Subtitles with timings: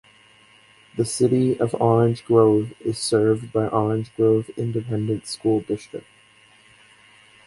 [0.97, 6.07] The City of Orange Grove is served by the Orange Grove Independent School District.